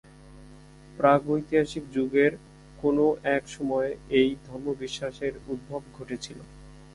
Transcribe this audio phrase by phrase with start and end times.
[0.97, 2.31] প্রাগৈতিহাসিক যুগের
[2.81, 3.07] কোনও
[3.35, 6.39] এক সময়ে এই ধর্মবিশ্বাসের উদ্ভব ঘটেছিল।